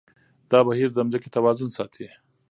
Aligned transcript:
دا 0.51 0.59
بهير 0.67 0.89
د 0.91 0.95
ځمکې 1.09 1.29
توازن 1.35 1.69
ساتي. 1.77 2.07